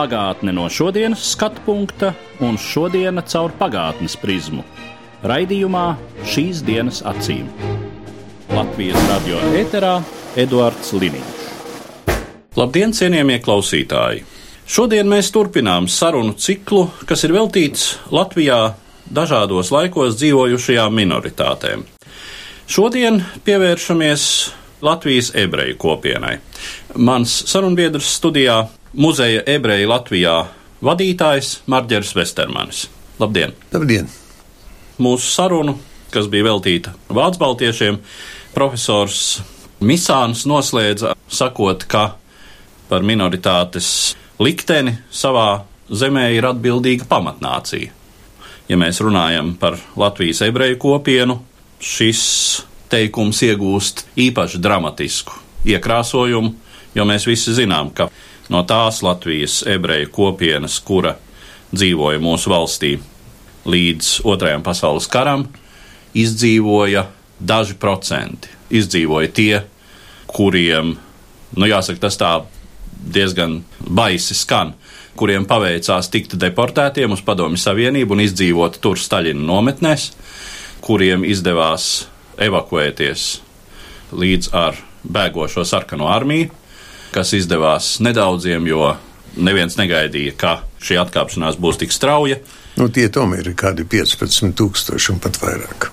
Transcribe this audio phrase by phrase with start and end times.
[0.00, 4.62] Pagātne no šodienas skatu punkta un šodienas caur pagātnes prizmu.
[5.28, 5.82] Raidījumā
[6.24, 7.50] šīs dienas acīm.
[8.48, 9.98] Latvijas radio eterā
[10.40, 11.42] Eduards Liniņš.
[12.56, 14.24] Labdien, cienījamie klausītāji!
[14.64, 18.72] Šodien mēs turpinām sarunu ciklu, kas ir veltīts Latvijā
[19.12, 21.84] dažādos laikos dzīvojušajām minoritātēm.
[22.72, 24.26] Šodien pievēršamies
[24.80, 26.38] Latvijas ebreju kopienai.
[26.96, 28.62] Mans sarunbiedrs studijā-
[28.92, 30.34] muzeja ebreju Latvijā
[30.82, 32.88] vadītājs Marģers Vestermanis.
[33.20, 33.52] Labdien!
[33.72, 34.08] Labdien!
[35.00, 35.76] Mūsu sarunu,
[36.12, 38.00] kas bija veltīta Vācu baltiešiem,
[38.54, 39.40] profesors
[39.80, 42.16] Misāns noslēdza sakot, ka
[42.90, 47.94] par minoritātes likteni savā zemē ir atbildīga pamatnācija.
[48.68, 51.38] Ja mēs runājam par Latvijas ebreju kopienu,
[51.80, 52.22] šis
[52.90, 55.38] teikums iegūst īpaši dramatisku
[55.70, 56.52] iekrāsojumu,
[56.94, 58.10] jo mēs visi zinām, ka
[58.50, 61.16] no tās Latvijas ebreju kopienas, kura
[61.70, 62.96] dzīvoja mūsu valstī
[63.70, 65.46] līdz Otrajam pasaules karam,
[66.16, 67.06] izdzīvoja
[67.38, 68.50] daži procenti.
[68.70, 69.60] Izdzīvoja tie,
[70.30, 70.94] kuriem,
[71.56, 72.32] nu jāsaka, tas tā
[72.90, 74.74] diezgan baisi skan,
[75.18, 80.10] kuriem paveicās tikt deportētiem uz Padomju Savienību un izdzīvot tur Staļina nometnēs,
[80.84, 82.06] kuriem izdevās
[82.40, 83.26] evakuēties
[84.16, 86.50] līdz ar bēgošo sarkano armiju,
[87.14, 88.94] kas izdevās nedaudziem, jo
[89.40, 92.40] neviens negaidīja, ka šī atkāpšanās būs tik strauja.
[92.78, 95.90] Nu, tie tomēr ir kādi 15,000 un pat vairāk.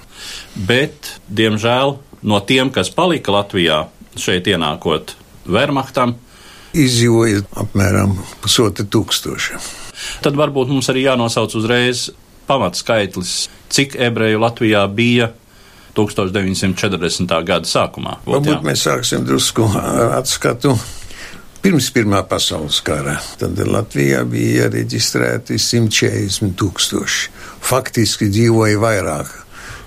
[0.67, 3.85] Bet, diemžēl, no tiem, kas palika Latvijā,
[4.17, 5.15] šeit ienākot
[5.47, 6.17] Wehrmachtam,
[6.77, 9.59] Izdzīvoja apmēram pusotra tūkstoša.
[10.21, 12.09] tad varbūt mums arī jānosauc uzreiz
[12.47, 15.31] pamatskaitlis, cik ebreju Latvijā bija
[15.97, 17.33] 1940.
[17.47, 18.19] gada sākumā.
[18.27, 20.75] Varbūt mēs sāksim drusku ar atskatu.
[21.67, 27.33] Pirms Pirmā pasaules kara tad Latvijā bija reģistrēti 140 tūkstoši.
[27.67, 29.33] Faktiski dzīvoja vairāk.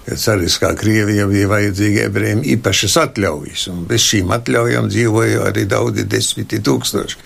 [0.05, 5.65] Ja ceras, kā Krievija bija vajadzīga ebrejiem īpašas atļaujas, un bez šīm atļaujām dzīvoja arī
[5.73, 7.19] daudzi desmiti tūkstoši.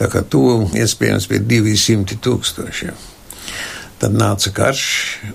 [0.00, 3.06] Tā kā tuvu iespējams pie 200 tūkstošiem.
[4.00, 4.88] Tad nāca karš,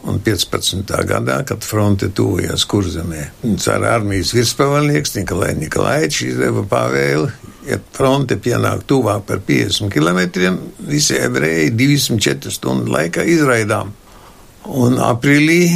[0.10, 0.98] un 15.
[1.14, 3.30] gadā, kad fronte tuvojās kurzemē,
[3.62, 10.22] cara armijas virspavalnieks Nikolai Nikolaičs izdeva pavēli, ja fronte pienāk tuvāk par 50 km,
[10.88, 13.94] visi ebreji 24 stundu laikā izraidām.
[14.64, 15.68] Un aprīlī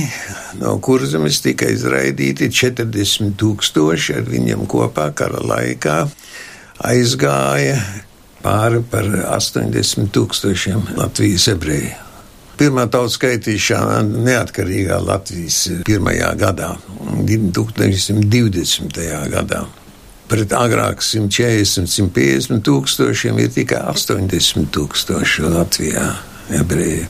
[0.62, 5.98] no kurzemes tika izraidīti 40 tūkstoši ar viņiem kopā kara laikā
[6.88, 7.81] aizgāja
[8.44, 11.96] pāri par 80 tūkstošiem Latvijas ebreju.
[12.58, 16.72] Pirmā tautas skaitīšana neatkarīgā Latvijas pirmajā gadā,
[17.28, 19.04] 1920.
[19.34, 19.66] gadā.
[20.28, 26.10] Pret agrāk 140, 150 tūkstošiem ir tikai 80 tūkstoši Latvijā
[26.60, 27.08] ebreju.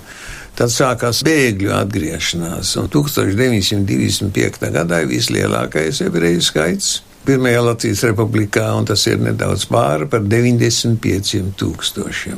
[0.57, 4.71] Tad sākās bēgļu atgriešanās, un 1925.
[4.73, 6.95] gadā ir vislielākais ebreju skaits
[7.27, 12.37] Pirmajā Latvijas republikā, un tas ir nedaudz pāri par 95 tūkstošiem.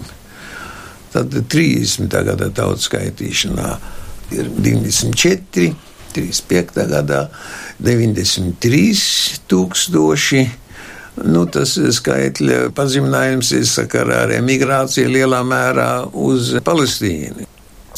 [1.14, 2.10] Tad 30.
[2.10, 3.68] gada tautas skaitīšanā
[4.34, 5.76] ir 94,
[6.16, 6.88] 35.
[6.90, 7.22] gadā
[7.86, 10.42] 93 tūkstoši.
[11.28, 17.48] Nu, tas skaitļa pazeminājums ir sakarā ar emigrāciju lielā mērā uz Palestīnu.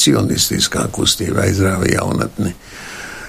[0.02, 2.56] Cionistiskā kustība aizrāva jaunatni.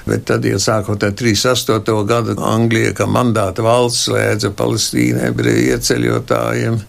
[0.06, 1.98] Bet tad, ja sākot ar 38.
[2.08, 6.80] gadu, Anglija, kā mandāta valsts, slēdza Palestīnu ebreju ieceļotājiem,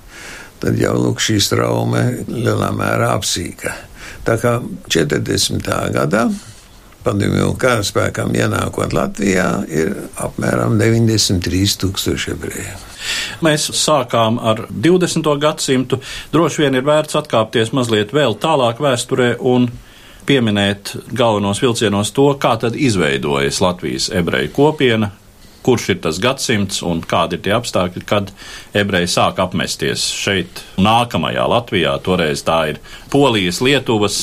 [0.64, 3.76] tad jau lūk, šī traume lielā mērā apsīka.
[4.24, 4.56] Tā kā
[4.88, 5.70] 40.
[5.94, 6.26] gadā
[7.04, 12.93] padomju karaspēkam ienākot Latvijā, ir apmēram 93 tūkstoši ebreju.
[13.46, 15.32] Mēs sākām ar 20.
[15.42, 16.02] gadsimtu.
[16.34, 19.70] Droši vien ir vērts atkāpties mazliet vēl tālāk vēsturē un
[20.28, 25.12] pieminēt galvenos vilcienos to, kā tad izveidojas Latvijas ebreju kopiena,
[25.64, 28.32] kurš ir tas gadsimts un kādi ir tie apstākļi, kad
[28.76, 31.96] ebreji sāk apmesties šeit, nākamajā Latvijā.
[32.04, 34.22] Toreiz tā ir Polijas, Lietuvas,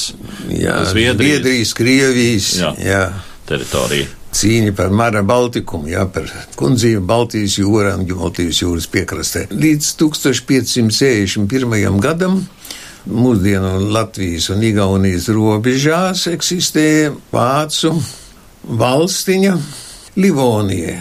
[0.48, 2.72] Jā, Zviedrijas, Zviedrijas Krievijas Jā.
[2.84, 3.04] jā,
[3.48, 4.19] teritorija.
[4.36, 6.28] Cīņa par Mara Baltikumu, jā, par
[6.58, 9.46] kundzību Baltijas jūrā un Baltijas jūras piekrastē.
[9.50, 12.00] Līdz 1561.
[12.00, 12.46] gadam
[13.10, 17.94] mūsdienu Latvijas un Igaunijas robežās eksistēja vācu
[18.80, 19.56] valstiņa
[20.20, 21.00] Livonija.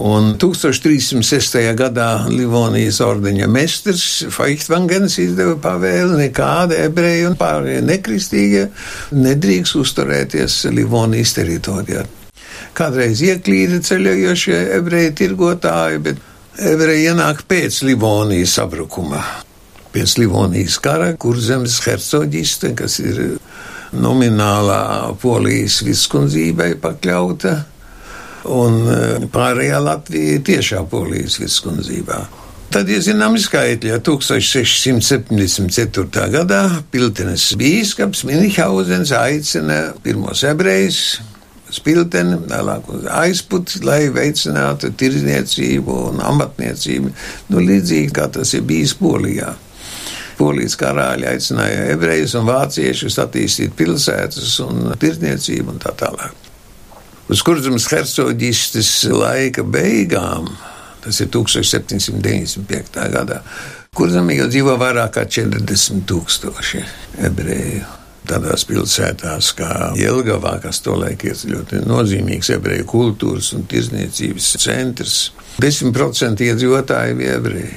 [0.00, 1.58] Un 1306.
[1.76, 8.64] gadā Livonijas ordeņa mestrs Feichtvangens izdeva pavēli nekāda ebreja un pārējie nekristīgie
[9.12, 12.06] nedrīkst uzturēties Livonijas teritorijā.
[12.76, 16.16] Kādreiz ieklīda ceļojošie ebreji tirgotāji, bet
[16.72, 19.20] ebreji ienāk pēc Livonijas sabrukuma.
[19.90, 23.16] Pēc Livonijas kara, kur zemes hercoģiste, kas ir
[23.90, 24.82] nominālā
[25.22, 27.52] polijas viskundzībai pakļauta,
[28.54, 28.88] un e,
[29.34, 32.18] pārējā Latvija ir tiešā polijas viskundzībā.
[32.70, 36.30] Tad ir zināms skaitļi, 1674.
[36.36, 36.62] gadā
[36.94, 41.00] Piltenes bīskaps Minhausens aicina pirmos ebrejus
[41.74, 47.12] spilteni, vēlāk uz aizputi, lai veicinātu tirzniecību un amatniecību,
[47.50, 49.54] nu līdzīgi kā tas ir bijis Polijā.
[50.40, 56.48] Polijas karāļi aicināja ebrejus un vāciešus attīstīt pilsētas un tirdzniecību un tā tālāk.
[57.30, 60.48] Uz kurzemes hercoģistes laika beigām,
[61.04, 62.98] tas ir 1795.
[63.12, 63.44] gadā,
[63.94, 66.84] kurzemē jau dzīvo vairāk kā 40 tūkstoši
[67.28, 67.99] ebreju
[68.30, 75.20] tādās pilsētās kā Jelgavā, kas tolaik ir ļoti nozīmīgs ebreju kultūras un tirzniecības centrs.
[75.60, 77.70] 10% iedzīvotāji bija ebreji.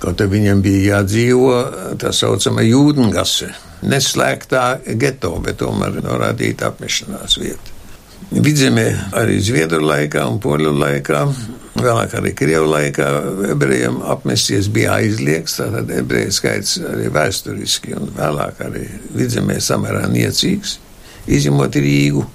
[0.00, 1.54] Kaut arī viņam bija jādzīvo
[2.00, 3.48] tā saucamā jūdengase,
[3.88, 4.66] neslēgtā
[5.00, 7.75] geto, bet tomēr norādīta apmešanās vieta.
[8.26, 11.20] Vidzemē arī Zviedru laikā un Poļu laikā,
[11.78, 13.06] vēlāk arī Krievu laikā
[13.52, 18.82] ebrejiem apmesties bija aizliegts, tātad ebreju skaits arī vēsturiski un vēlāk arī
[19.14, 20.78] vidzemē samērā niecīgs,
[21.38, 22.26] izņemot Rīgu.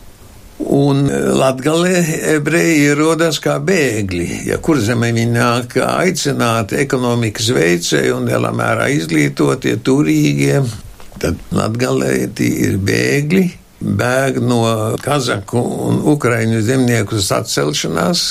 [0.71, 1.07] Un
[1.41, 2.01] Latgalē
[2.37, 8.91] ebreji ierodas kā bēgļi, ja kur zemē viņi nāk aicināti ekonomikas veicēji un lielā mērā
[8.93, 10.61] izglītotie, turīgie,
[11.19, 13.47] tad Latgalē tie ir bēgļi,
[13.81, 14.61] bēg no
[15.01, 18.23] kazaku un ukraiņu zemnieku atcelšanās,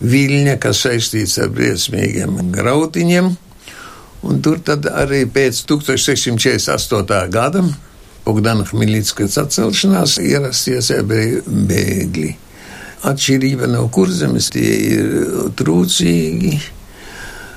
[0.00, 3.30] viļņa, kas saistīts ar briesmīgiem grautiņiem,
[4.24, 4.60] un tur
[4.92, 7.22] arī pēc 1648.
[7.32, 7.64] gada
[8.24, 12.28] Bogdana Hmiļickas atcelšanās ierasties ebreju bēgļi.
[13.10, 15.08] Atšķirība no kurzemes tie ir
[15.56, 16.52] trūcīgi,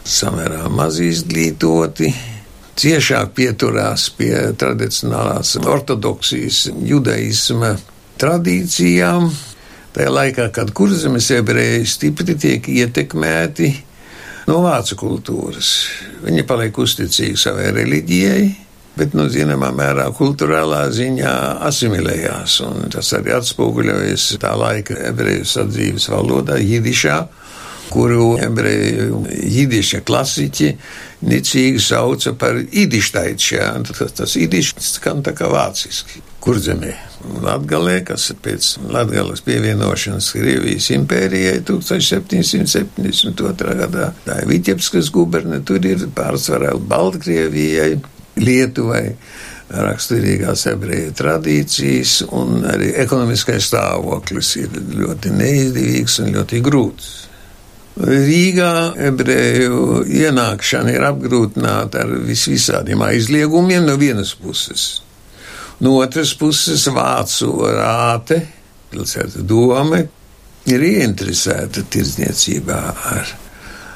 [0.08, 2.10] samērā maz izglītoti,
[2.80, 7.76] ciešāk pieturās pie tradicionālās ortodoksijas judaisma
[8.22, 9.30] tradīcijām.
[9.94, 13.70] Tajā laikā, kad kurzemes ebreji stipri tiek ietekmēti
[14.50, 15.70] no vācu kultūras,
[16.24, 18.48] viņi paliek uzticīgi savai reliģijai,
[18.98, 21.36] bet, nu, zināmā mērā, kultūrālā ziņā
[21.70, 22.58] asimilējās,
[22.94, 27.22] tas arī atspoguļojas tā laika ebreju sadzīves valodā, jidišā
[27.94, 30.70] kuru ebreju jidiša klasiķi
[31.30, 33.68] nicīgi sauca par idištaičā.
[33.88, 36.22] Tas, tas idišs skan tā kā vāciski.
[36.44, 36.92] Kurzemē,
[37.40, 43.76] Latgalē, kas pēc Latgales pievienošanas Krievijas impērijai 1772.
[43.80, 47.94] gadā, tā ir Vitebskas guberne, tur ir pārsvarā Baltkrievijai,
[48.44, 49.16] Lietuvai
[49.74, 54.70] raksturīgās ebreju tradīcijas, un arī ekonomiskais stāvoklis ir
[55.00, 57.33] ļoti neizdevīgs un ļoti grūts.
[57.94, 65.04] Rīgā ebreju ienākšana ir apgrūtināta ar visvisādiem aizliegumiem no vienas puses.
[65.84, 68.40] No otras puses, vācu rāte,
[68.90, 70.02] pilsēta doma,
[70.66, 72.82] ir ieinteresēta tirdzniecībā
[73.14, 73.34] ar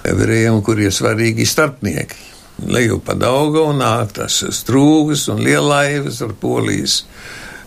[0.07, 2.25] ebrejiem, kuriem svarīgi starpnieki.
[2.69, 7.03] Leju pa dauga un nāk tas strūgas un lielaivas ar polijas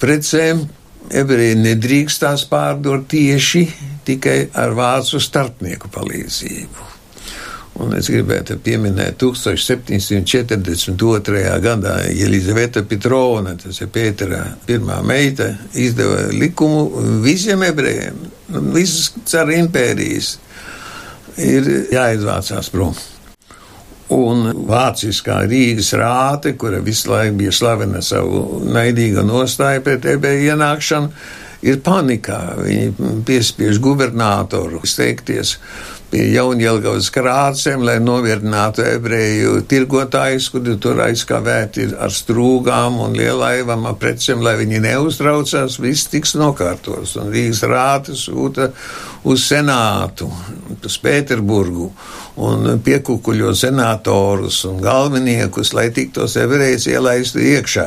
[0.02, 0.62] precēm.
[1.10, 3.64] Ebreji nedrīkst tās pārdot tieši
[4.10, 6.88] tikai ar vācu starpnieku palīdzību.
[7.80, 11.60] Un es gribētu pieminēt 1742.
[11.64, 16.90] gadā Elizaveta Petrona, tas ir Pētera pirmā meita, izdeva likumu
[17.24, 18.16] visiem ebrejiem,
[18.74, 20.38] visas cara impērijas
[21.40, 22.94] ir jāizvācās prom.
[24.10, 31.08] Un vāciskā Rīgas rāte, kura visu laiku bija slavena savu naidīgu nostāju pret ebreju ienākšanu,
[31.62, 32.40] ir panikā.
[32.60, 35.56] Viņi piespiež gubernatoru steigties
[36.10, 43.94] pie Jaunjelgavas krācēm, lai noviertinātu ebreju tirgotājus, kuri tur aizkavēti ar strūgām un lielaivām ar
[44.00, 47.14] precēm, lai viņi neuztraucās, viss tiks nokārtos.
[47.20, 48.72] Un Rīgas rāta sūta
[49.30, 50.26] uz senātu,
[50.82, 51.92] uz Pēterburgu
[52.42, 57.86] un piekukuļo senatorus un galveniekus, lai tiktos ebrejus ielaistu iekšā.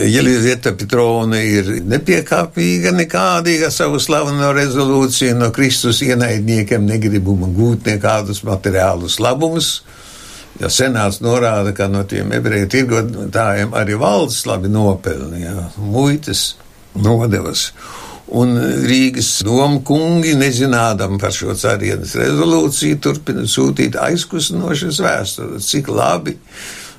[0.00, 9.18] Jelizaveta Petrona ir nepiekāpīga nekādīga savu slaveno rezolūciju no Kristus ienaidniekiem negribuma gūt nekādus materiālus
[9.20, 9.80] labumus.
[10.60, 16.54] Ja senāts norāda, ka no tiem ebreju tirgotājiem arī valsts labi nopelnīja muitas
[16.96, 17.70] nodevas.
[18.40, 18.54] Un
[18.86, 26.36] Rīgas doma kungi, nezinādam par šo carienes rezolūciju, turpina sūtīt aizkustinošas vēstules, cik labi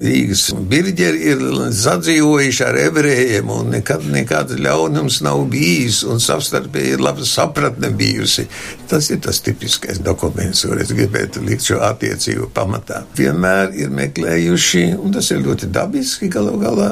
[0.02, 1.42] Rīgas birģeri ir
[1.78, 8.48] sadzīvojuši ar ebrejiem, un nekad nekāds ļaunums nav bijis, un savstarpēji ir laba sapratne bijusi.
[8.90, 13.04] Tas ir tas tipiskais dokuments, kur es gribētu likt šo attiecību pamatā.
[13.20, 16.92] Vienmēr ir meklējuši, un tas ir ļoti dabiski galu galā,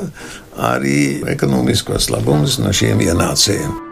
[0.69, 3.88] arī ekonomiskos labumus no šiem ienācējiem.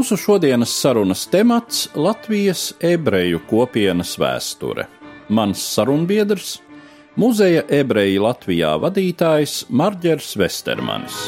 [0.00, 4.86] Mūsu šodienas sarunas temats- Latvijas ebreju kopienas vēsture.
[5.28, 6.54] Mans sarunbiedrs-
[7.20, 11.18] muzeja ebreji Latvijā vadītājs Marģers Vestermanis.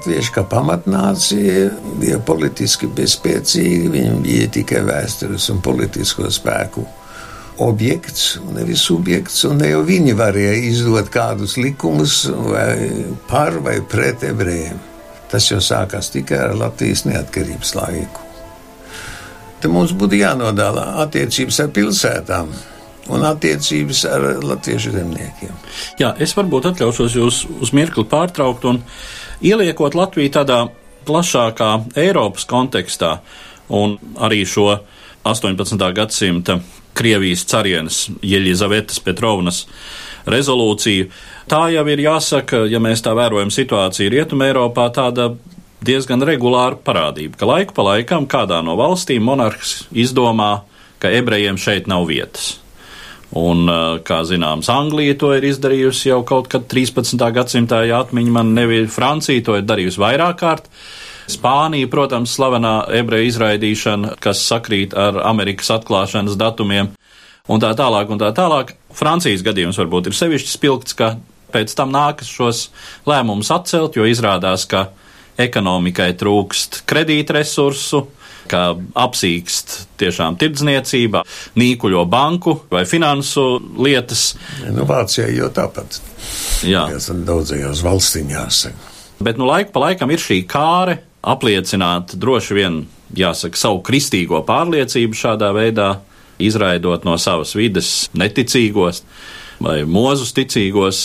[0.00, 1.66] Latvieši kā pamatnācija
[2.00, 6.86] bija politiski bezspēcīgi, viņi bija tikai vēstures un politisko spēku
[7.60, 12.88] objekts, nevis subjekts, un ne jau viņi varēja izdot kādus likumus vai
[13.28, 14.80] par vai pret ebrejiem.
[15.28, 18.24] Tas jau sākās tikai ar Latvijas neatkarības laiku.
[19.60, 22.56] Te mums būtu jānodala attiecības ar pilsētām
[23.12, 25.56] un attiecības ar latviešu zemniekiem.
[26.00, 28.80] Jā, es varbūt atļaušos jūs uz mirkli pārtraukt un
[29.42, 30.60] ieliekot Latviju tādā
[31.08, 33.18] plašākā Eiropas kontekstā
[33.68, 34.80] un arī šo
[35.24, 35.92] 18.
[35.96, 36.60] gadsimta
[36.96, 39.64] Krievijas carienes Jeļizavetas Petrovnas
[40.30, 41.08] rezolūciju.
[41.48, 45.30] Tā jau ir jāsaka, ja mēs tā vērojam situāciju Rietumē Eiropā, tāda
[45.86, 50.66] diezgan regulāra parādība, ka laiku pa laikam kādā no valstīm monarhs izdomā,
[51.00, 52.58] ka ebrejiem šeit nav vietas.
[53.36, 53.68] Un,
[54.02, 57.14] kā zināms, Anglija to ir izdarījusi jau kaut kad 13.
[57.34, 58.88] gadsimtā, ja atmiņa man nebija.
[58.90, 60.66] Francija to ir darījusi vairāk kārt.
[61.30, 66.90] Spānija, protams, slavenā ebreju izraidīšana, kas sakrīt ar Amerikas atklāšanas datumiem,
[67.46, 68.74] un tā tālāk, un tā tālāk.
[68.98, 71.12] Francijas gadījums varbūt ir sevišķi spilgts, ka
[71.54, 72.64] pēc tam nākas šos
[73.06, 74.88] lēmumus atcelt, jo izrādās, ka
[75.40, 78.08] ekonomikai trūkst kredītresursu,
[78.50, 78.62] ka
[78.98, 81.22] apsīkst tiešām tirdzniecība,
[81.60, 83.44] nīkuļo banku vai finansu
[83.78, 84.32] lietas.
[84.74, 86.00] Nu, Vācijā jau tāpat.
[86.66, 88.64] Jā, tas ir daudzajās valstiņās.
[89.20, 92.78] Bet nu laiku pa laikam ir šī kāre apliecināt droši vien,
[93.16, 95.90] jāsaka, savu kristīgo pārliecību šādā veidā,
[96.40, 99.02] izraidot no savas vides neticīgos
[99.60, 101.00] vai mūzus ticīgos,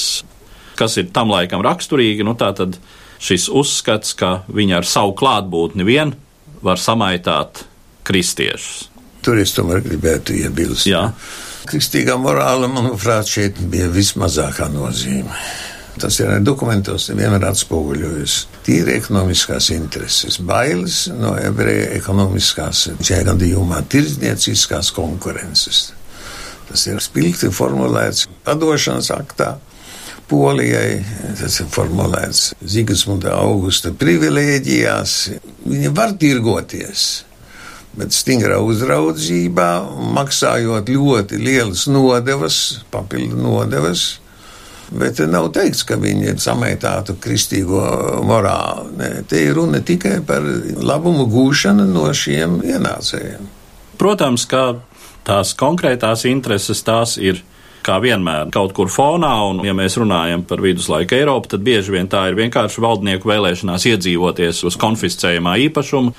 [0.80, 2.24] kas ir tam laikam raksturīgi.
[2.24, 2.78] Nu, tā tad
[3.20, 6.16] šis uzskats, ka viņi ar savu klātbūtni vien
[6.66, 7.64] var samaitāt
[8.06, 8.90] kristiešus.
[9.26, 10.86] Tur es tomēr gribētu iebilst.
[10.90, 11.08] Jā.
[11.66, 15.34] Kristīgā morāla, manuprāt, šeit bija vismazākā nozīme.
[15.96, 18.36] Tas ir dokumentos vienmēr atspoguļojas.
[18.66, 25.88] Tīri ekonomiskās intereses, bailes no ebreja ekonomiskās, šajā gadījumā tirdzniecīskās konkurences.
[26.68, 29.56] Tas ir spilgti formulēts padošanas aktā.
[30.26, 31.04] Polijai
[31.38, 35.14] tas ir formulēts Zigasmunda augusta privilēģijās.
[35.68, 37.04] Viņi var tirgoties,
[37.94, 39.70] bet stingrā uzraudzībā,
[40.18, 42.60] maksājot ļoti lielas nodevas,
[42.94, 44.08] papildu nodevas.
[44.96, 47.82] Bet nav teikts, ka viņi samaitātu kristīgo
[48.26, 48.92] morāli.
[49.00, 50.46] Nē, te ir runa tikai par
[50.86, 53.50] labumu gūšanu no šiem ienācējiem.
[53.98, 54.76] Protams, ka
[55.26, 57.42] tās konkrētās intereses tās ir
[57.86, 62.10] kā vienmēr kaut kur fonā, un, ja mēs runājam par viduslaiku Eiropu, tad bieži vien
[62.12, 66.16] tā ir vienkārši valdnieku vēlēšanās iedzīvoties uz konfiscējumā īpašumu,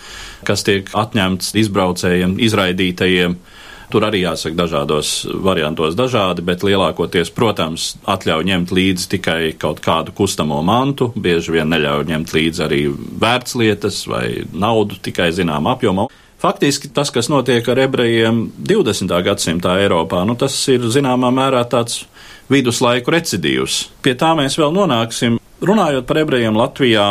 [0.46, 3.38] kas tiek atņemts izbraucējiem, izraidītajiem.
[3.86, 5.10] Tur arī jāsaka dažādos
[5.46, 11.70] variantos dažādi, bet lielākoties, protams, atļauj ņemt līdzi tikai kaut kādu kustamo mantu, bieži vien
[11.70, 12.80] neļauj ņemt līdzi arī
[13.22, 16.08] vērtslietas vai naudu tikai zinām apjomā.
[16.40, 19.12] Faktiski tas, kas notiek ar ebrejiem 20.
[19.24, 22.04] gadsimtā Eiropā, nu, tas ir zināmā mērā tāds
[22.52, 23.86] viduslaiku recidīvs.
[24.04, 25.40] Pie tā mēs vēl nonāksim.
[25.64, 27.06] Runājot par ebrejiem Latvijā,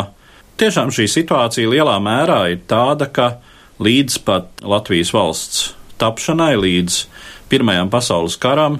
[0.62, 3.39] tiešām šī situācija lielā mērā ir tāda, ka
[3.82, 7.01] līdz pat Latvijas valsts tapšanai, līdz
[7.50, 8.79] Pirmajam pasaules karam,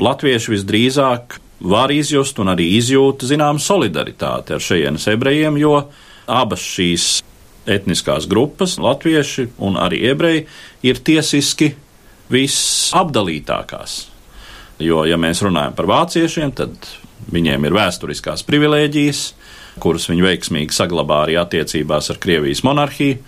[0.00, 1.36] latvieši visdrīzāk
[1.68, 5.76] var izjust un arī izjūt zinām solidaritāti ar šejienes ebrejiem, jo
[6.26, 7.08] abas šīs
[7.66, 10.46] etniskās grupas, latvieši un arī ebreji,
[10.86, 11.72] ir tiesiski
[12.32, 13.96] visapdalītākās.
[14.82, 16.88] Jo, ja mēs runājam par vāciešiem, tad
[17.32, 19.22] viņiem ir vēsturiskās privilēģijas,
[19.80, 23.18] kuras viņi veiksmīgi saglabā arī attiecībās ar Krievijas monarhiju.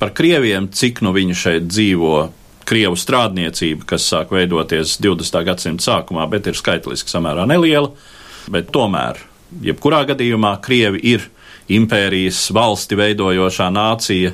[0.00, 2.14] Par krieviem, cik nu viņi šeit dzīvo,
[2.70, 5.42] krievu strādniecība, kas sāk veidoties 20.
[5.46, 7.90] gadsimta sākumā, bet ir skaitliski samērā neliela.
[8.50, 9.18] Bet tomēr,
[9.62, 11.26] jebkurā gadījumā, krievi ir
[11.76, 14.32] impērijas valsti veidojošā nācija.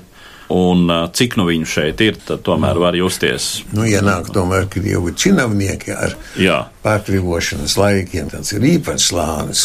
[0.55, 3.65] Un cik nu viņu šeit ir, tad tomēr var justies.
[3.75, 6.61] Nu, ienāk tomēr krievu činovnieki ar Jā.
[6.85, 8.31] pārklivošanas laikiem.
[8.31, 9.65] Tas ir īpašs slānis.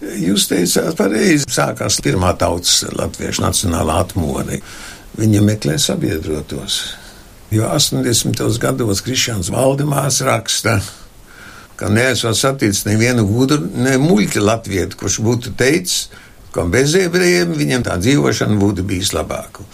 [0.00, 4.56] Jūs teicāt, pareizi sākās pirmā tautas latviešu nacionālā atmoda.
[5.20, 6.80] Viņa meklē sabiedrotos.
[7.52, 8.40] Jo 80.
[8.62, 10.78] gados Krišāns Valdemārs raksta,
[11.76, 16.08] ka neesmu saticis nevienu gudru, ne muļķi latvietu, kurš būtu teicis,
[16.54, 19.66] ka bez ebrejiem viņam tā dzīvošana būtu bijis labāka.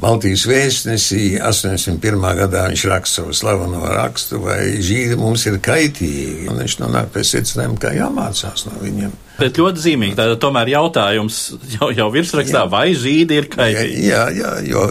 [0.00, 2.22] Baltijas vēstnesī 81.
[2.38, 6.46] gadā viņš raksta savu slaveno rakstu, vai žīdi mums ir kaitīgi.
[6.48, 9.12] Un viņš nonāk pie secinājuma, ka jāmācās no viņiem.
[9.40, 11.42] Bet ļoti zīmīgi, tā tomēr jautājums
[11.74, 12.70] jau, jau virsrakstā, jā.
[12.72, 14.08] vai žīdi ir kaitīgi?
[14.08, 14.88] Jā, jā, jo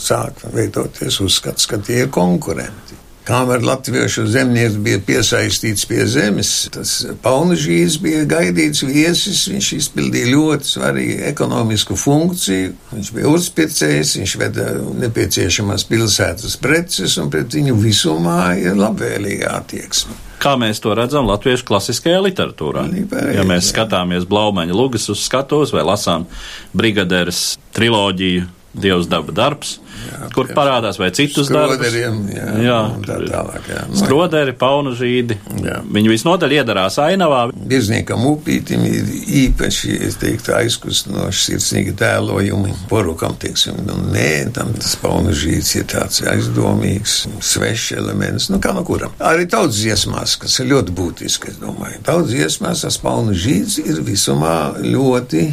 [0.00, 2.98] sāk veidoties uzskats, ka tie ir konkurenti.
[3.24, 6.90] Kamēr latviešu zemnieks bija piesaistīts pie zemes, tas
[7.24, 9.46] Paunažīs bija gaidīts viesis.
[9.48, 12.74] Viņš izpildīja ļoti svarīgu ekonomisku funkciju.
[12.90, 14.66] Viņš bija uzpircējs, viņš veda
[15.00, 20.18] nepieciešamās pilsētas preces, un pret viņu visumā ir labvēlīga attieksme.
[20.44, 22.84] Kā mēs to redzam latviešu klasiskajā literatūrā?
[23.08, 26.28] Pareizi, ja mēs skatāmies Blaumaņa lugas uz skatuves vai lasām
[26.76, 30.54] Brigaderes triloģiju Dievs daba darbs, jā, kur jā.
[30.56, 31.94] parādās vai citus darbus.
[31.94, 32.10] Jā,
[32.58, 33.68] jā, tā tālāk.
[33.70, 33.84] Jā.
[33.86, 35.36] Nu, Skroderi, paunu žīdi.
[35.62, 35.76] Jā.
[35.94, 37.44] Viņi visnotaļ iedarās ainavā.
[37.54, 39.12] Birzniekam upītim ir
[39.44, 45.86] īpaši, es teiktu, aizkustinoši sirsnīgi tēlojumi porukam, teiksim, nu nē, tam tas paunu žīds ir
[45.94, 49.14] tāds aizdomīgs, svešs elements, nu kā no kuram.
[49.22, 52.02] Arī tautas dziesmās, kas ir ļoti būtiski, es domāju.
[52.06, 55.46] Tautas dziesmās tas paunu žīds ir visumā ļoti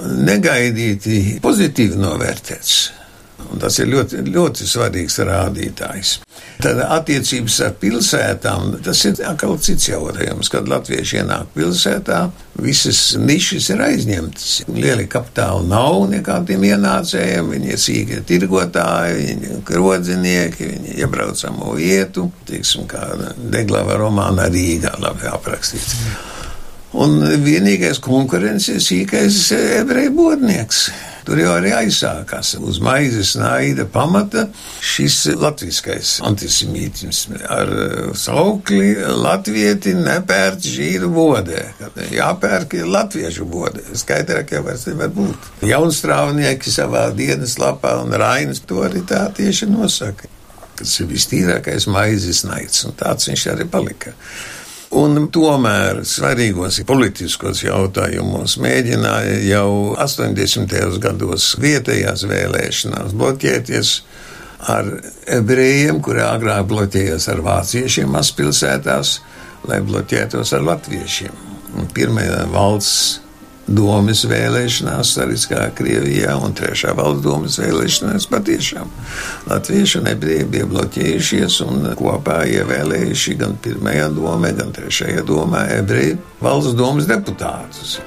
[0.00, 2.76] negaidīti pozitīvi novērtēts.
[3.46, 6.12] Un tas ir ļoti, ļoti svarīgs rādītājs.
[6.62, 12.22] Tad attiecības ar pilsētām, tas ir atkal cits jautājums, kad latvieši ienāk pilsētā,
[12.64, 14.54] visas nišas ir aizņemtas.
[14.72, 22.30] Lieli kapitāli nav nekādiem ienācējiem, viņi ir sīkie tirgotāji, viņi ir krodzinieki, viņi iebraucamo vietu,
[22.48, 23.04] teiksim, kā
[23.36, 26.00] Deglava romāna Rīgā labi aprakstīts.
[26.96, 29.50] Un vienīgais konkurences sīkais
[29.82, 30.86] ebreju bodnieks.
[31.26, 34.44] Tur jau arī aizsākās uz maizes naida pamata
[34.78, 37.72] šis latviskais antisemītisms ar
[38.16, 38.92] saukli
[39.24, 41.64] latvieti nepērc žīdu bodē.
[42.14, 43.82] Jāpērk latviešu bodē.
[43.98, 45.50] Skaidrāk jau vairs nevar būt.
[45.66, 50.30] Jaunstrāvnieki savā dienas lapā un Rainas to arī tā tieši nosaka.
[50.78, 54.14] Tas ir vistīrākais maizes naids, un tāds viņš arī palika.
[54.96, 60.96] Un tomēr svarīgos politiskos jautājumos mēģināja jau 80.
[61.02, 63.90] gados vietējās vēlēšanās bloķēties
[64.72, 64.88] ar
[65.36, 69.18] ebrejiem, kuri agrāk bloķējās ar vāciešiem mazpilsētās,
[69.68, 71.44] lai bloķētos ar latviešiem.
[71.76, 73.25] Un pirmajā valsts
[73.66, 78.90] domas vēlēšanās, arī kā Krievijā, un trešā valsts domas vēlēšanās patiešām.
[79.50, 86.20] Latvieši un ebreji bija bloķējušies un kopā ievēlējuši gan pirmajā domē, gan trešajā domā ebreju
[86.42, 87.98] valsts domas deputātus.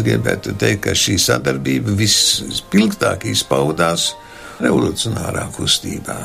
[0.00, 4.14] Es gribētu teikt, ka šī sadarbība vispilgtāk izpaudās
[4.56, 6.16] revolucionārā kustībā.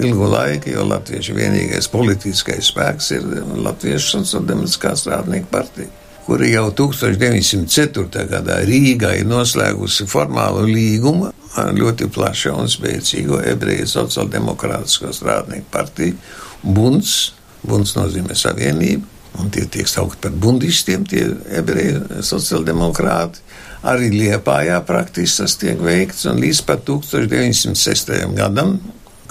[0.00, 3.26] Ilgu laiku, jo Latviešu vienīgais politiskais spēks ir
[3.60, 5.92] Latviešu sociāldemokrātiskā strādnieku partija,
[6.24, 8.24] kura jau 1904.
[8.30, 11.28] gadā Rīgā ir noslēgusi formālu līgumu
[11.60, 16.16] ar ļoti plašu un spēcīgu ebreju sociāldemokrātisko strādnieku partiju.
[16.64, 17.34] Bunds,
[17.68, 21.26] bunds nozīmē savienību, un tie tiek saukti par bundistiem, tie
[21.60, 23.44] ebreju sociāldemokrāti.
[23.90, 28.10] Arī Liepājā praktiski tas tiek veikts, un līdz pat 1906.
[28.36, 28.74] gadam,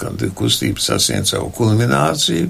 [0.00, 2.48] kad kustība sasniedz savu kulmināciju,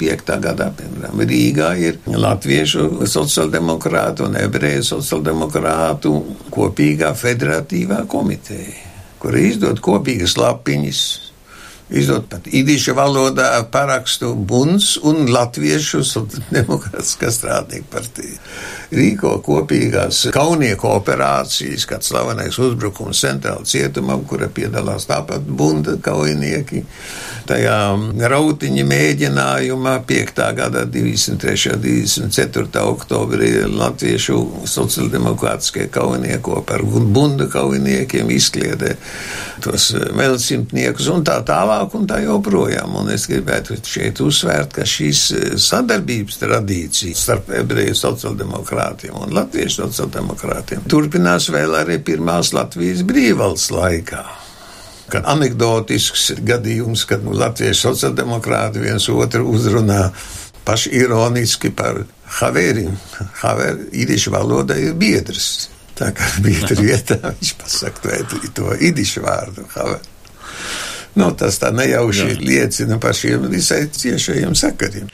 [0.00, 0.34] 5.
[0.42, 6.14] gadā, piemēram, Rīgā ir Latviešu sociāldemokrātu un ebreju sociāldemokrātu
[6.54, 8.74] kopīgā federatīvā komiteja,
[9.20, 11.04] kura izdod kopīgas lapiņas
[11.88, 16.02] izdot pat īdīšu valodā parakstu Buns un Latviešu
[16.52, 18.36] demokrātiskā strādnieku partija.
[18.88, 26.84] Rīko kopīgās kaunieku operācijas, kad slavenais uzbrukums centrāla cietumam, kura piedalās tāpat bunda kaujinieki.
[27.48, 27.76] Tajā
[28.32, 30.40] rautiņa mēģinājumā 5.
[30.56, 31.74] gada 23.
[31.76, 32.84] un 24.
[32.84, 38.94] oktobrī Latviešu sociāldemokrātiskie kaujinieki par bunda kaujiniekiem izkliedē
[39.64, 42.96] tos vēlsimtniekus un tā tālāk tālāk un tā joprojām.
[42.98, 49.84] Un es gribētu šeit uzsvērt, ka šīs eh, sadarbības tradīcijas starp ebreju sociāldemokrātiem un latviešu
[49.84, 54.24] sociāldemokrātiem turpinās vēl arī pirmās Latvijas brīvvalsts laikā.
[55.08, 60.10] Kad anekdotisks gadījums, kad nu, latviešu sociāldemokrāti viens otru uzrunā
[60.68, 62.02] paši ironiski par
[62.40, 62.92] haverim.
[63.40, 65.70] Haver īrišu valoda ir biedrs.
[65.98, 68.20] Tā kā biedra vietā viņš pasaka
[68.54, 70.04] to, īrišu vārdu haver.
[71.18, 72.38] Nu, tas tā nejauši Jā.
[72.38, 75.10] liecina par šiem visai ciešajiem sakariem.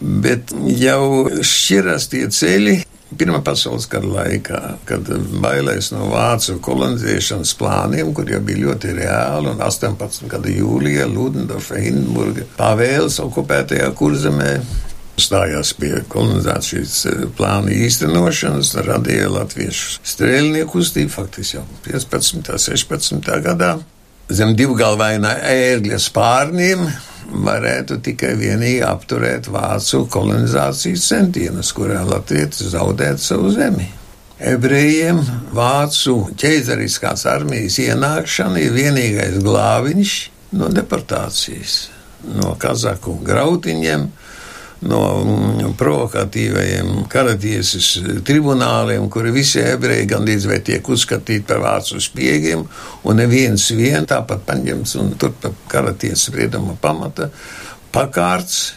[0.00, 2.76] Bet jau šķiras tie ceļi.
[3.16, 5.06] Pirmā pasaules kara laikā, kad
[5.38, 10.26] bailēs no vācu kolonizēšanas plāniem, kur jau bija ļoti reāli, un 18.
[10.32, 14.50] gada jūlijā Ludendorfa, Hindenburga pavēles okupētajā kurzemē
[15.22, 22.42] stājās pie kolonizācijas eh, plāna īstenošanas, radīja latviešu strēlnieku kustību, faktiski jau 15.
[22.42, 23.30] un 16.
[23.46, 23.76] gadā
[24.28, 26.86] zem divgalvainā ērgļa spārniem
[27.46, 33.88] varētu tikai vienīgi apturēt vācu kolonizācijas centienus, kurā latvieši zaudētu savu zemi.
[34.36, 35.22] Ebrejiem
[35.56, 40.14] vācu ķeizariskās armijas ienākšana ir vienīgais glābiņš
[40.60, 41.78] no deportācijas,
[42.36, 44.10] no kazaku grautiņiem,
[44.84, 47.92] no mm, provokatīvajiem karatiesas
[48.26, 52.66] tribunāliem, kuri visi ebreji gandrīz vai tiek uzskatīti par vācu spiegiem,
[53.08, 57.30] un neviens vien tāpat paņemts un turpat karatiesas sprieduma pamata
[57.94, 58.74] pakārts.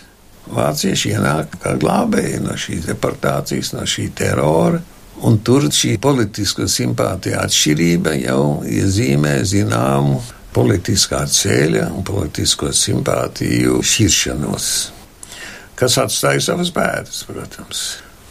[0.49, 4.79] Vācieši ienāk kā glābēji no šīs deportācijas, no šī terora.
[5.27, 10.17] Un tur šī politiskā simpātija atšķirība jau iezīmē zināmu
[10.55, 14.71] politiskā ceļa un politisko simpātiju šķiršanos
[15.79, 17.87] kas atstāja savas bēdas, protams.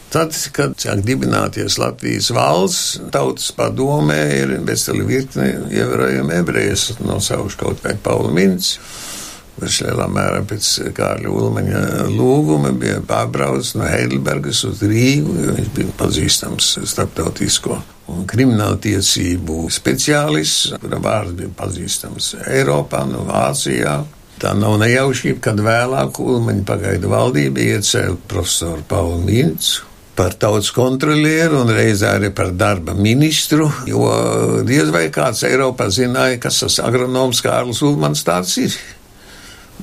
[0.09, 7.83] Tad, kad sāk dibināties Latvijas valsts, tautas padomē ir veseli virkne ievērojami ebrejas, nosaušu kaut
[7.85, 8.71] vai Pauli Mints,
[9.59, 15.71] kurš lielā mērā pēc Kārļa Ulmaņa lūguma bija pārbraucis no Heidelbergas uz Rīgu, jo viņš
[15.77, 17.77] bija pazīstams starptautisko
[18.09, 23.99] un kriminālu tiesību speciālists, kura vārds bija pazīstams Eiropā, no Vācijā.
[24.39, 31.61] Tā nav nejaušība, kad vēlāk Ulmaņa pagaidu valdība iecēla profesoru Paulu Mīncu par tautas kontrolieru
[31.61, 34.03] un reizē arī par darba ministru, jo
[34.67, 38.75] diez vai kāds Eiropā zināja, kas tas agronoms Kārlis Ulmans tāds ir.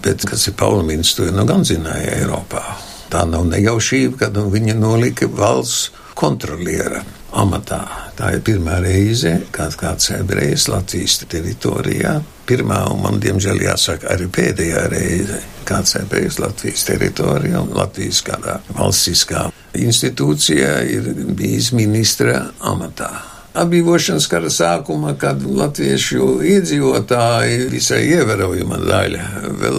[0.05, 2.61] Bet kas ir Paula Mīncs, to nu gan zināja Eiropā.
[3.09, 7.01] Tā nav nejaušība, kad viņa nolika valsts kontroliera
[7.33, 7.81] amatā.
[8.17, 12.19] Tā ir pirmā reize, kad kāds ebrejs Latvijas teritorijā.
[12.47, 18.61] Pirmā un man, diemžēl, jāsaka arī pēdējā reize, kāds ebrejs Latvijas teritorijā un Latvijas kādā
[18.77, 23.11] valstiskā institūcijā ir bijis ministra amatā.
[23.57, 29.29] Atbrīvošanas kara sākuma, kad latviešu iedzīvotāji visai ievērojama daļa
[29.63, 29.79] vēl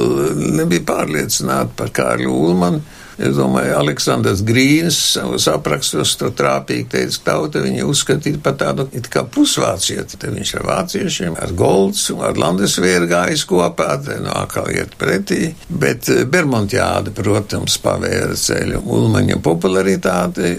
[0.58, 2.82] nebija pārliecināti par Kārļu Ulmanu
[3.18, 8.86] Es domāju, Aleksandrs Grīns savus aprakstos to trāpīgi teica, ka tauta viņu uzskatīja par tādu
[8.98, 10.20] it kā pusvācieti.
[10.22, 14.94] Te viņš ar vāciešiem, ar Golds un ar Landesvēru gājis kopā, te no atkal iet
[15.02, 15.50] pretī.
[15.68, 20.56] Bet eh, Bermontjāde, protams, pavēra ceļu Ulmaņa popularitāti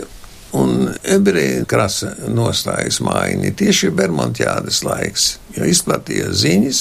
[0.56, 6.78] Un ebreju krasa nostājas mājiņa tieši Bermontjādas laiks, jo izplatījās ziņas,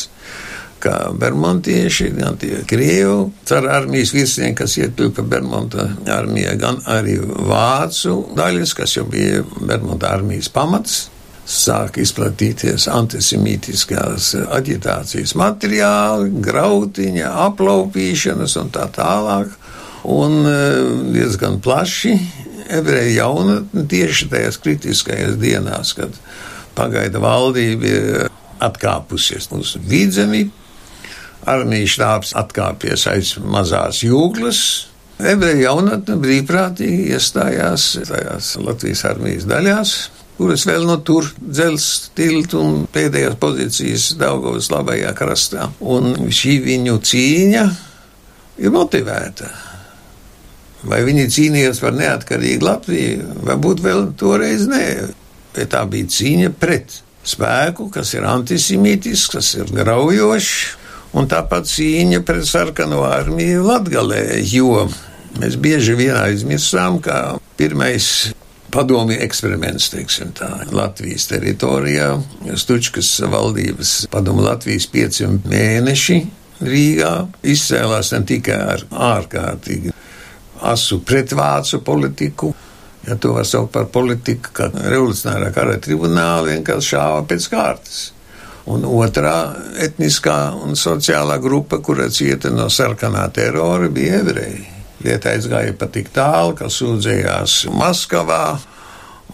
[0.82, 7.18] kā bermontieši, gan tie krievu cara armijas virsnieki, kas iekļuva pa Bermonta armijā, gan arī
[7.22, 11.06] vācu daļas, kas jau bija Bermonta armijas pamats.
[11.48, 19.54] Sāk izplatīties antisemītiskās aģitācijas materiāli, grautiņa, aplaupīšanas un tā tālāk.
[20.12, 20.58] Un e,
[21.16, 22.18] diezgan plaši
[22.70, 26.20] ebreju jaunatni tieši tajās kritiskajās dienās, kad
[26.76, 28.28] pagaida valdība
[28.64, 30.48] atkāpusies uz vidzemi,
[31.46, 34.62] armijas štābs atkāpies aiz mazās jūglas.
[35.18, 39.94] Ebreju jaunatne brīvprātīgi iestājās tajās Latvijas armijas daļās,
[40.38, 45.72] kuras vēl no tur dzelzs tiltu un pēdējās pozīcijas Daugavas labajā krastā.
[45.82, 47.66] Un šī viņu cīņa
[48.62, 49.50] ir motivēta.
[50.88, 53.34] Vai viņi cīnījās par neatkarīgu Latviju?
[53.48, 54.86] Varbūt vēl toreiz nē,
[55.56, 62.24] bet tā bija cīņa pret spēku, kas ir antisemītisks, kas ir graujošs un tāpat cīņa
[62.28, 64.88] pret sarkano armiju Latgalē, jo
[65.38, 68.34] mēs bieži vien aizmirsām, ka pirmais
[68.74, 72.12] padomju eksperiments, teiksim tā, Latvijas teritorijā,
[72.60, 76.20] Stučkas valdības padomu Latvijas pieci mēneši
[76.58, 77.12] Rīgā
[77.46, 79.94] izcēlās ne tikai ar ārkārtīgi
[80.66, 82.52] asu pretvācu politiku,
[83.06, 88.00] ja to var saukt par politiku, kad revolucionārā kara tribunāla vienkārši šāva pēc kārtas.
[88.68, 89.36] Un otrā
[89.80, 94.66] etniskā un sociālā grupa, kura cieta no sarkanā terora, bija ebreji.
[95.06, 98.58] Lieta aizgāja pat tik tālu, ka sūdzējās Maskavā,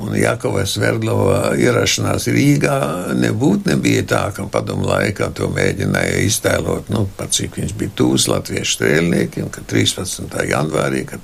[0.03, 2.77] un Jakovas Verdlova ierašanās Rīgā
[3.17, 8.27] nebūtu nebija tā, ka padomu laikā to mēģināja iztēlot, nu, pat cik viņš bija tūs
[8.31, 10.33] latviešu strēlniekiem, ka 13.
[10.49, 11.23] janvārī, kad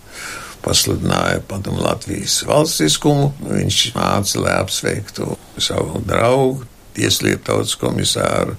[0.63, 6.67] pasludināja padomu Latvijas valstiskumu, viņš māca, lai apsveiktu savu draugu,
[6.99, 8.55] tieslietu komisāru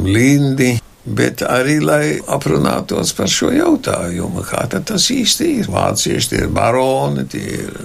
[0.00, 5.70] Lindi, bet arī, lai aprunātos par šo jautājumu, kā tas īsti ir.
[5.72, 7.78] Vācieši tie ir baroni, tie ir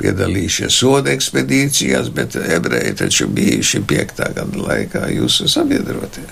[0.00, 6.26] piedalījušies soda ekspedīcijās, bet ebreji taču bijuši piektā gada laikā jūsu sabiedrotie.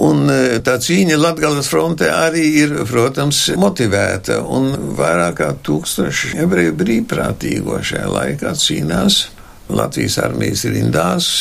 [0.00, 4.38] Un e, tā cīņa Latvijas frontē arī ir, protams, motivēta.
[4.46, 9.24] Un vairāk kā tūkstoši ebreju brīvprātīgo šajā laikā cīnās
[9.68, 11.32] Latvijas armijas rindās.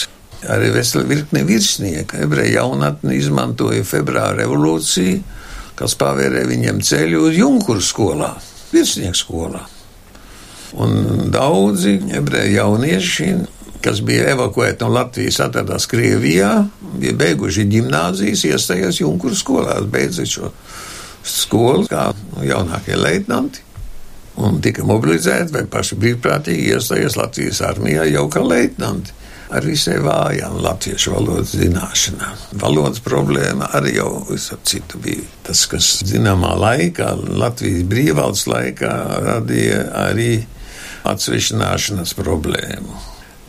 [0.47, 2.21] Arī vesela virkne virsnieku.
[2.23, 5.19] Ebreju jaunatni izmantoja februāra revolūciju,
[5.79, 8.31] kas pavērē viņiem ceļu uz Junkuru skolā,
[8.71, 9.65] virsnieku skolā.
[10.79, 13.29] Un daudzi ebreju jaunieši,
[13.83, 16.53] kas bija evakuēti no Latvijas, atradās Krievijā,
[16.99, 20.53] bija beiguši gimnāzijas, iestājās Junkuru skolās, beidza šo
[21.25, 22.09] skolu kā
[22.45, 23.65] jaunākie leitnanti.
[24.39, 29.18] Un tika mobilizēti vai paši brīvprātīgi iestājās Latvijas armijā jau kā leitnanti
[29.49, 32.45] ar visai vājām latviešu valodas zināšanām.
[32.61, 35.25] Valodas problēma arī jau visap citu bija.
[35.47, 38.91] Tas, kas zināmā laikā, Latvijas brīvvalsts laikā,
[39.25, 40.33] radīja arī
[41.09, 42.99] atsvešināšanas problēmu.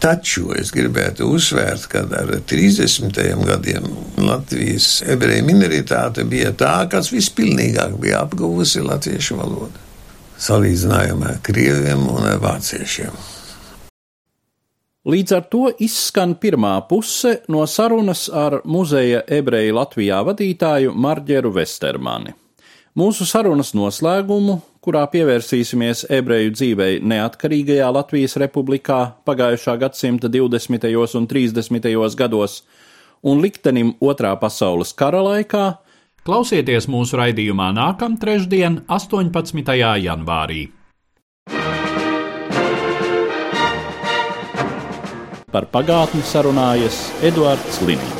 [0.01, 3.19] Taču es gribētu uzsvērt, ka ar 30.
[3.45, 3.91] gadiem
[4.25, 9.85] Latvijas ebreju minoritāte bija tā, kas vispilnīgāk bija apguvusi latviešu valodu,
[10.41, 13.13] salīdzinājumā ar krieviem un vāciešiem.
[15.09, 22.35] Līdz ar to izskan pirmā puse no sarunas ar muzeja ebreju Latvijā vadītāju Marģeru Vestermani.
[23.01, 30.85] Mūsu sarunas noslēgumu, kurā pievērsīsimies ebreju dzīvei neatkarīgajā Latvijas republikā pagājušā gadsimta 20.
[31.17, 31.89] un 30.
[32.21, 32.59] gados
[33.23, 35.65] un liktenim Otrā pasaules kara laikā,
[36.29, 39.65] klausieties mūsu raidījumā nākamā trešdien, 18.
[40.05, 40.67] janvārī.
[45.51, 48.20] Par pagātni sarunājas Eduards Līniju.